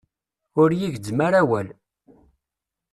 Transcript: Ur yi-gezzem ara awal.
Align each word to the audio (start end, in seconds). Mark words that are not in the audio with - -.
Ur 0.61 0.69
yi-gezzem 0.79 1.19
ara 1.27 1.39
awal. 1.43 1.67